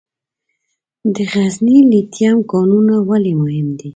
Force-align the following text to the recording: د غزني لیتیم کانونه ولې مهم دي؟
د 1.15 1.17
غزني 1.31 1.77
لیتیم 1.91 2.37
کانونه 2.51 2.95
ولې 3.09 3.33
مهم 3.41 3.67
دي؟ 3.79 3.89